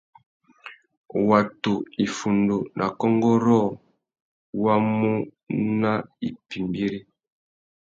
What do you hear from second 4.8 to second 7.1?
mú nà ipîmbîri.